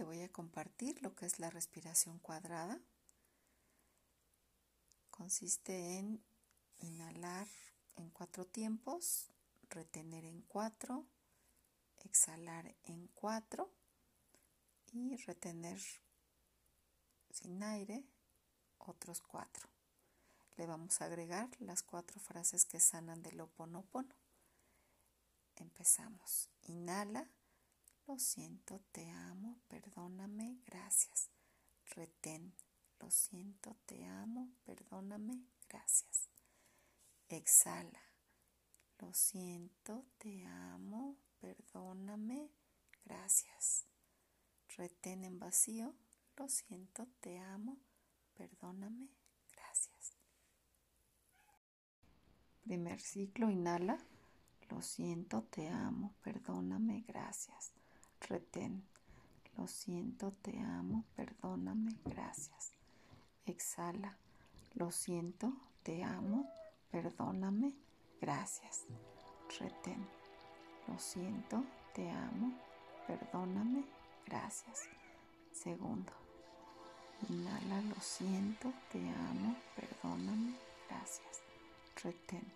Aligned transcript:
te 0.00 0.06
voy 0.06 0.22
a 0.22 0.32
compartir 0.32 1.02
lo 1.02 1.14
que 1.14 1.26
es 1.26 1.40
la 1.40 1.50
respiración 1.50 2.18
cuadrada. 2.20 2.80
Consiste 5.10 5.98
en 5.98 6.24
inhalar 6.78 7.46
en 7.96 8.08
cuatro 8.08 8.46
tiempos, 8.46 9.28
retener 9.68 10.24
en 10.24 10.40
cuatro, 10.40 11.04
exhalar 12.02 12.74
en 12.84 13.08
cuatro 13.08 13.70
y 14.90 15.16
retener 15.16 15.78
sin 17.30 17.62
aire 17.62 18.02
otros 18.78 19.20
cuatro. 19.20 19.68
Le 20.56 20.64
vamos 20.64 21.02
a 21.02 21.04
agregar 21.04 21.50
las 21.58 21.82
cuatro 21.82 22.18
frases 22.20 22.64
que 22.64 22.80
sanan 22.80 23.22
del 23.22 23.38
oponopono. 23.42 24.14
Empezamos. 25.56 26.48
Inhala. 26.62 27.28
Lo 28.10 28.18
siento, 28.18 28.80
te 28.90 29.08
amo, 29.08 29.60
perdóname, 29.68 30.58
gracias. 30.66 31.30
Retén. 31.94 32.52
Lo 32.98 33.08
siento, 33.08 33.76
te 33.86 34.04
amo, 34.04 34.50
perdóname, 34.64 35.44
gracias. 35.68 36.28
Exhala. 37.28 38.02
Lo 38.98 39.14
siento, 39.14 40.04
te 40.18 40.44
amo, 40.44 41.18
perdóname, 41.38 42.50
gracias. 43.04 43.86
Retén 44.76 45.22
en 45.22 45.38
vacío. 45.38 45.94
Lo 46.36 46.48
siento, 46.48 47.06
te 47.20 47.38
amo, 47.38 47.78
perdóname, 48.34 49.08
gracias. 49.52 50.16
Primer 52.64 53.00
ciclo, 53.00 53.48
inhala. 53.50 54.00
Lo 54.68 54.82
siento, 54.82 55.44
te 55.44 55.68
amo, 55.68 56.16
perdóname, 56.24 57.04
gracias. 57.06 57.72
Retén. 58.28 58.84
Lo 59.56 59.66
siento, 59.66 60.32
te 60.42 60.58
amo, 60.58 61.04
perdóname, 61.16 61.96
gracias. 62.04 62.72
Exhala. 63.46 64.16
Lo 64.74 64.90
siento, 64.90 65.52
te 65.82 66.04
amo, 66.04 66.48
perdóname, 66.90 67.74
gracias. 68.20 68.84
Retén. 69.58 70.06
Lo 70.86 70.98
siento, 70.98 71.64
te 71.94 72.10
amo, 72.10 72.52
perdóname, 73.06 73.84
gracias. 74.26 74.88
Segundo. 75.52 76.12
Inhala, 77.28 77.82
lo 77.82 78.00
siento, 78.00 78.72
te 78.90 78.98
amo, 78.98 79.56
perdóname, 79.76 80.54
gracias. 80.88 81.42
Retén. 82.02 82.50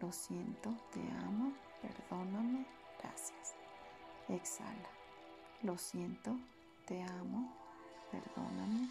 Lo 0.00 0.10
siento, 0.10 0.74
te 0.92 1.00
amo, 1.12 1.52
perdóname, 1.80 2.66
gracias. 3.00 3.53
Exhala. 4.28 4.88
Lo 5.62 5.76
siento, 5.76 6.34
te 6.86 7.02
amo, 7.02 7.52
perdóname, 8.10 8.88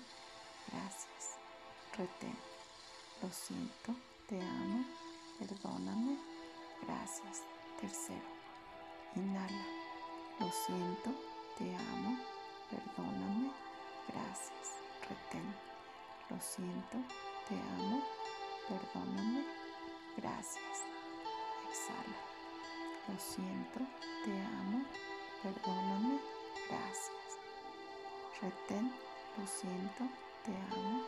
gracias. 0.71 1.37
Retén. 1.97 2.37
Lo 3.21 3.29
siento, 3.31 3.95
te 4.29 4.39
amo, 4.39 4.85
perdóname, 5.39 6.17
gracias. 6.85 7.41
Tercero. 7.81 8.29
Inhala. 9.15 9.65
Lo 10.39 10.51
siento, 10.51 11.11
te 11.57 11.75
amo, 11.75 12.17
perdóname, 12.69 13.51
gracias. 14.07 14.77
Retén. 15.01 15.55
Lo 16.29 16.39
siento, 16.39 16.97
te 17.49 17.55
amo, 17.55 18.03
perdóname, 18.69 19.43
gracias. 20.15 20.83
Exhala. 21.69 22.17
Lo 23.07 23.19
siento, 23.19 23.79
te 24.23 24.31
amo, 24.31 24.85
perdóname, 25.43 26.19
gracias. 26.69 27.11
Retén, 28.41 28.91
lo 29.37 29.45
siento, 29.45 30.05
te 30.45 30.51
amo, 30.73 31.03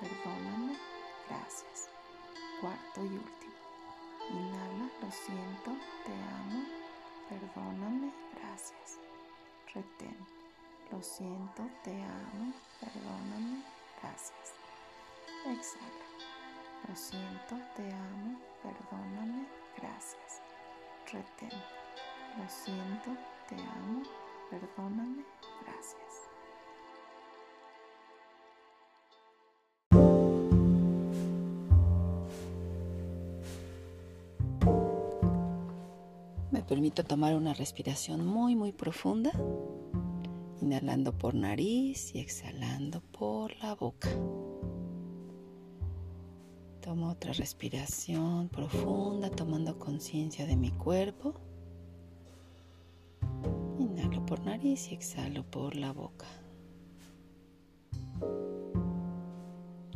perdóname, 0.00 0.76
gracias. 1.28 1.88
Cuarto 2.60 3.04
y 3.04 3.08
último. 3.08 3.54
Inhala, 4.30 4.88
lo 5.02 5.10
siento, 5.12 5.76
te 6.04 6.12
amo, 6.12 6.64
perdóname, 7.28 8.10
gracias. 8.36 8.98
Retén, 9.74 10.16
lo 10.90 11.02
siento, 11.02 11.68
te 11.82 12.02
amo, 12.02 12.54
perdóname, 12.80 13.62
gracias. 14.00 14.54
Exhala. 15.44 16.04
Lo 16.88 16.96
siento, 16.96 17.56
te 17.76 17.92
amo, 17.92 18.38
perdóname, 18.62 19.46
gracias. 19.76 20.40
Retén. 21.12 21.52
Lo 22.36 22.48
siento, 22.48 23.16
te 23.48 23.56
amo, 23.56 24.02
perdóname, 24.50 25.24
gracias. 25.62 26.30
Me 36.50 36.62
permito 36.62 37.04
tomar 37.04 37.34
una 37.34 37.52
respiración 37.52 38.24
muy, 38.24 38.56
muy 38.56 38.72
profunda, 38.72 39.32
inhalando 40.62 41.12
por 41.12 41.34
nariz 41.34 42.14
y 42.14 42.20
exhalando 42.20 43.00
por 43.00 43.54
la 43.56 43.74
boca. 43.74 44.08
Tomo 46.80 47.10
otra 47.10 47.32
respiración 47.32 48.48
profunda, 48.48 49.30
tomando 49.30 49.78
conciencia 49.78 50.46
de 50.46 50.56
mi 50.56 50.70
cuerpo. 50.70 51.43
Por 54.34 54.46
nariz 54.46 54.90
y 54.90 54.94
exhalo 54.94 55.44
por 55.44 55.76
la 55.76 55.92
boca. 55.92 56.26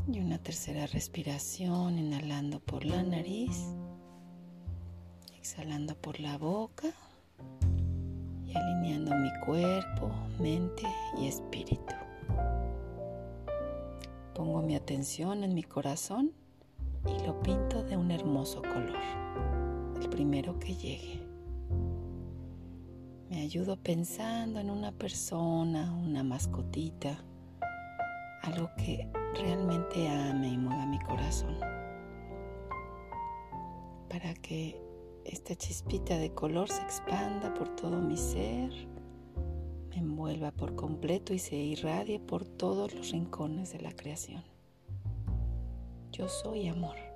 Y 0.07 0.21
una 0.21 0.39
tercera 0.39 0.87
respiración, 0.87 1.99
inhalando 1.99 2.61
por 2.61 2.85
la 2.85 3.03
nariz, 3.03 3.75
exhalando 5.37 5.97
por 5.97 6.21
la 6.21 6.39
boca 6.39 6.87
y 8.47 8.57
alineando 8.57 9.13
mi 9.17 9.31
cuerpo, 9.45 10.09
mente 10.39 10.85
y 11.21 11.27
espíritu. 11.27 11.95
Pongo 14.37 14.63
mi 14.63 14.77
atención 14.77 15.43
en 15.43 15.53
mi 15.53 15.65
corazón 15.65 16.33
y 17.07 17.27
lo 17.27 17.43
pinto 17.43 17.83
de 17.83 17.97
un 17.97 18.13
hermoso 18.13 18.63
color, 18.63 19.03
el 20.01 20.09
primero 20.09 20.61
que 20.61 20.77
llegue. 20.77 21.28
Me 23.39 23.45
ayudo 23.45 23.77
pensando 23.77 24.59
en 24.59 24.69
una 24.69 24.91
persona, 24.91 25.93
una 25.93 26.25
mascotita, 26.25 27.23
algo 28.43 28.69
que 28.77 29.09
realmente 29.35 30.09
ame 30.09 30.49
y 30.49 30.59
mueva 30.59 30.85
mi 30.87 30.99
corazón, 30.99 31.57
para 34.09 34.35
que 34.35 34.83
esta 35.25 35.55
chispita 35.55 36.19
de 36.19 36.35
color 36.35 36.69
se 36.69 36.83
expanda 36.83 37.55
por 37.55 37.69
todo 37.77 38.01
mi 38.01 38.17
ser, 38.17 38.73
me 39.91 39.99
envuelva 39.99 40.51
por 40.51 40.75
completo 40.75 41.33
y 41.33 41.39
se 41.39 41.55
irradie 41.55 42.19
por 42.19 42.45
todos 42.45 42.93
los 42.93 43.13
rincones 43.13 43.73
de 43.73 43.81
la 43.81 43.93
creación. 43.93 44.43
Yo 46.11 46.29
soy 46.29 46.67
amor. 46.67 47.08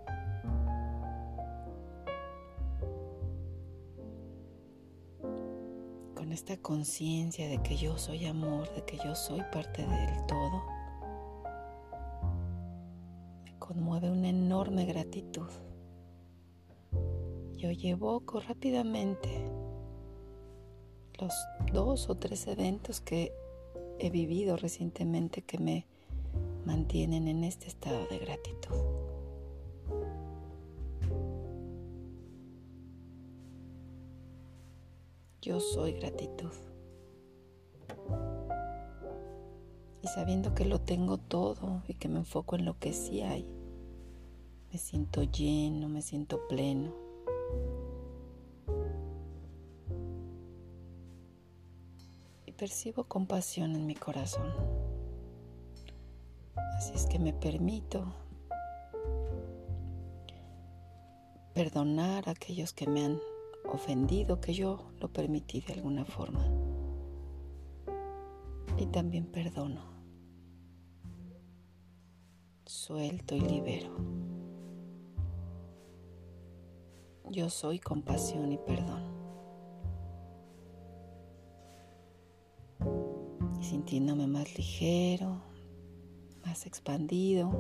Esta 6.33 6.57
conciencia 6.57 7.47
de 7.47 7.63
que 7.63 7.77
yo 7.77 7.99
soy 7.99 8.25
amor, 8.25 8.75
de 8.75 8.83
que 8.87 8.97
yo 8.97 9.15
soy 9.15 9.43
parte 9.53 9.87
del 9.87 10.27
todo, 10.27 10.63
me 13.45 13.59
conmueve 13.59 14.11
una 14.11 14.31
enorme 14.31 14.87
gratitud. 14.87 15.51
Yo 17.59 17.69
evoco 17.71 18.41
rápidamente 18.41 19.29
los 21.21 21.35
dos 21.71 22.09
o 22.09 22.15
tres 22.15 22.47
eventos 22.47 23.03
que 23.03 23.35
he 23.99 24.09
vivido 24.09 24.57
recientemente 24.57 25.43
que 25.43 25.59
me 25.59 25.87
mantienen 26.65 27.29
en 27.29 27.45
este 27.45 27.67
estado 27.67 28.07
de 28.07 28.19
gratitud. 28.19 28.81
Yo 35.43 35.59
soy 35.59 35.95
gratitud. 35.95 36.53
Y 40.01 40.07
sabiendo 40.07 40.55
que 40.55 40.65
lo 40.65 40.81
tengo 40.81 41.19
todo 41.19 41.83
y 41.89 41.95
que 41.95 42.09
me 42.09 42.21
enfoco 42.21 42.55
en 42.55 42.65
lo 42.65 42.79
que 42.79 42.93
sí 42.93 43.23
hay, 43.23 43.45
me 44.71 44.79
siento 44.79 45.25
lleno, 45.25 45.89
me 45.89 46.01
siento 46.01 46.47
pleno. 46.47 46.95
Y 52.47 52.53
percibo 52.53 53.03
compasión 53.09 53.75
en 53.75 53.85
mi 53.85 53.97
corazón. 53.97 54.49
Así 56.79 56.95
es 56.95 57.07
que 57.07 57.19
me 57.19 57.33
permito 57.33 58.15
perdonar 61.53 62.29
a 62.29 62.33
aquellos 62.33 62.73
que 62.73 62.87
me 62.87 63.05
han 63.05 63.32
ofendido, 63.73 64.41
que 64.41 64.55
yo 64.55 64.93
lo 65.01 65.13
permití 65.13 65.61
de 65.61 65.75
alguna 65.75 66.05
forma. 66.05 66.47
Y 68.79 68.87
también 68.87 69.27
perdono. 69.27 69.83
Suelto 72.65 73.35
y 73.37 73.41
libero. 73.41 73.95
Yo 77.31 77.49
soy 77.49 77.79
compasión 77.79 78.53
y 78.53 78.59
perdón. 78.59 79.03
Y 83.61 83.65
sintiéndome 83.65 84.27
más 84.27 84.57
ligero, 84.57 85.41
más 86.45 86.67
expandido, 86.67 87.51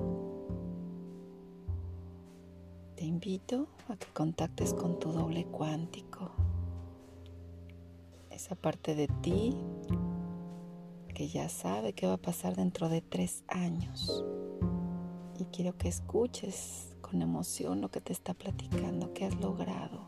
te 3.03 3.09
invito 3.09 3.67
a 3.89 3.97
que 3.97 4.07
contactes 4.13 4.75
con 4.75 5.01
tu 5.01 5.11
doble 5.11 5.45
cuántico. 5.47 6.31
Esa 8.31 8.55
parte 8.55 8.95
de 8.95 9.09
ti 9.09 9.57
que 11.13 11.27
ya 11.27 11.49
sabe 11.49 11.95
qué 11.95 12.07
va 12.07 12.13
a 12.13 12.23
pasar 12.23 12.55
dentro 12.55 12.89
de 12.89 13.01
tres 13.01 13.43
años. 13.49 14.25
Y 15.37 15.47
quiero 15.47 15.77
que 15.77 15.89
escuches 15.89 16.97
con 17.01 17.23
emoción 17.23 17.81
lo 17.81 17.91
que 17.91 18.01
te 18.01 18.13
está 18.13 18.35
platicando, 18.35 19.13
qué 19.15 19.25
has 19.25 19.35
logrado. 19.41 20.07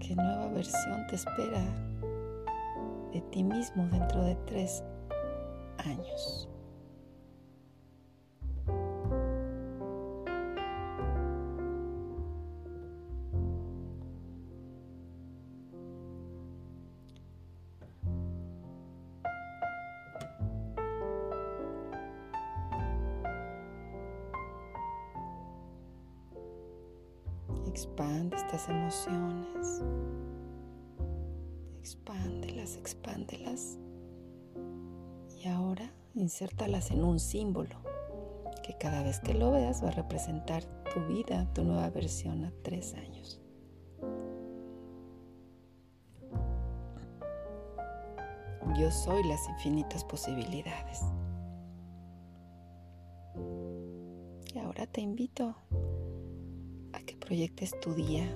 ¿Qué 0.00 0.16
nueva 0.16 0.48
versión 0.48 1.06
te 1.06 1.14
espera 1.14 1.62
de 3.12 3.20
ti 3.30 3.44
mismo 3.44 3.86
dentro 3.92 4.24
de 4.24 4.34
tres 4.44 4.82
años? 5.78 6.48
Expande 27.72 28.36
estas 28.36 28.68
emociones. 28.68 29.82
Expándelas, 31.80 32.76
expándelas. 32.76 33.78
Y 35.42 35.48
ahora 35.48 35.90
insértalas 36.14 36.90
en 36.90 37.02
un 37.02 37.18
símbolo 37.18 37.76
que 38.62 38.76
cada 38.76 39.02
vez 39.02 39.20
que 39.20 39.32
lo 39.32 39.52
veas 39.52 39.82
va 39.82 39.88
a 39.88 39.92
representar 39.92 40.62
tu 40.92 41.00
vida, 41.06 41.50
tu 41.54 41.64
nueva 41.64 41.88
versión 41.88 42.44
a 42.44 42.52
tres 42.62 42.92
años. 42.92 43.40
Yo 48.78 48.90
soy 48.90 49.24
las 49.24 49.48
infinitas 49.48 50.04
posibilidades. 50.04 51.00
Y 54.54 54.58
ahora 54.58 54.86
te 54.86 55.00
invito 55.00 55.56
proyectes 57.32 57.80
tu 57.80 57.94
día, 57.94 58.30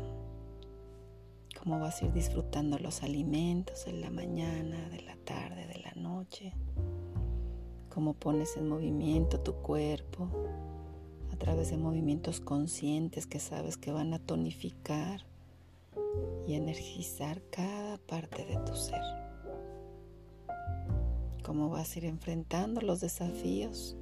cómo 1.62 1.78
vas 1.78 2.00
a 2.00 2.06
ir 2.06 2.14
disfrutando 2.14 2.78
los 2.78 3.02
alimentos 3.02 3.84
de 3.84 3.92
la 3.92 4.08
mañana, 4.08 4.88
de 4.88 5.02
la 5.02 5.16
tarde, 5.16 5.66
de 5.66 5.80
la 5.80 5.92
noche, 5.96 6.54
cómo 7.90 8.14
pones 8.14 8.56
en 8.56 8.66
movimiento 8.66 9.38
tu 9.38 9.52
cuerpo 9.56 10.30
a 11.30 11.36
través 11.36 11.68
de 11.68 11.76
movimientos 11.76 12.40
conscientes 12.40 13.26
que 13.26 13.38
sabes 13.38 13.76
que 13.76 13.92
van 13.92 14.14
a 14.14 14.18
tonificar 14.18 15.26
y 16.46 16.54
energizar 16.54 17.42
cada 17.50 17.98
parte 17.98 18.46
de 18.46 18.56
tu 18.64 18.74
ser. 18.74 19.02
Cómo 21.44 21.68
vas 21.68 21.94
a 21.94 21.98
ir 21.98 22.06
enfrentando 22.06 22.80
los 22.80 23.02
desafíos 23.02 23.94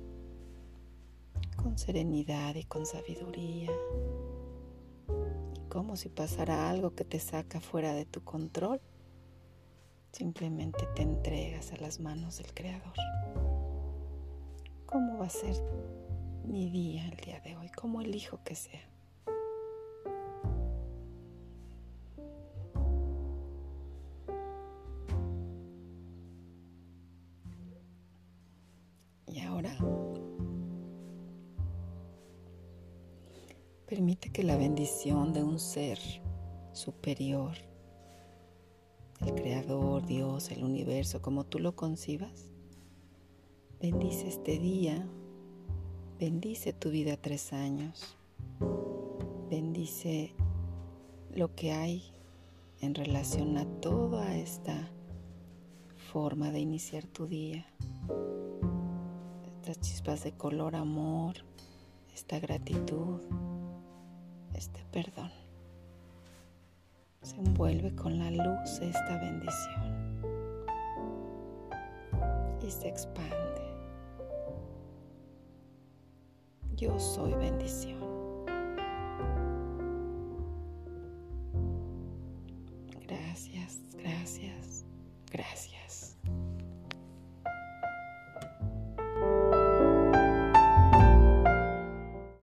con 1.56 1.78
serenidad 1.78 2.54
y 2.54 2.62
con 2.62 2.86
sabiduría 2.86 3.72
como 5.74 5.96
si 5.96 6.08
pasara 6.08 6.70
algo 6.70 6.94
que 6.94 7.04
te 7.04 7.18
saca 7.18 7.60
fuera 7.60 7.94
de 7.94 8.04
tu 8.04 8.22
control. 8.22 8.80
Simplemente 10.12 10.86
te 10.94 11.02
entregas 11.02 11.72
a 11.72 11.76
las 11.78 11.98
manos 11.98 12.38
del 12.38 12.54
Creador. 12.54 12.94
¿Cómo 14.86 15.18
va 15.18 15.26
a 15.26 15.30
ser 15.30 15.56
mi 16.44 16.70
día 16.70 17.08
el 17.08 17.16
día 17.16 17.40
de 17.40 17.56
hoy? 17.56 17.70
¿Cómo 17.70 18.02
elijo 18.02 18.38
que 18.44 18.54
sea? 18.54 18.88
Permite 33.94 34.30
que 34.30 34.42
la 34.42 34.56
bendición 34.56 35.32
de 35.32 35.44
un 35.44 35.60
ser 35.60 36.00
superior, 36.72 37.52
el 39.20 39.32
Creador, 39.36 40.04
Dios, 40.04 40.50
el 40.50 40.64
universo, 40.64 41.22
como 41.22 41.44
tú 41.44 41.60
lo 41.60 41.76
concibas, 41.76 42.50
bendice 43.80 44.26
este 44.26 44.58
día, 44.58 45.06
bendice 46.18 46.72
tu 46.72 46.90
vida 46.90 47.16
tres 47.16 47.52
años, 47.52 48.16
bendice 49.48 50.34
lo 51.32 51.54
que 51.54 51.70
hay 51.70 52.02
en 52.80 52.96
relación 52.96 53.56
a 53.58 53.64
toda 53.80 54.36
esta 54.36 54.90
forma 56.10 56.50
de 56.50 56.58
iniciar 56.58 57.06
tu 57.06 57.28
día, 57.28 57.64
estas 59.54 59.78
chispas 59.78 60.24
de 60.24 60.32
color 60.32 60.74
amor, 60.74 61.36
esta 62.12 62.40
gratitud 62.40 63.20
este 64.54 64.84
perdón. 64.92 65.30
Se 67.22 67.36
envuelve 67.36 67.94
con 67.94 68.18
la 68.18 68.30
luz 68.30 68.78
esta 68.80 69.18
bendición 69.18 70.14
y 72.62 72.70
se 72.70 72.88
expande. 72.88 73.62
Yo 76.76 76.98
soy 76.98 77.32
bendición. 77.34 78.02
Gracias, 83.06 83.80
gracias, 83.96 84.84
gracias. 85.30 85.73